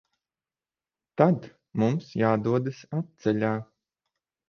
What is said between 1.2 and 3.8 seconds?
Tad mums jādodas atceļā.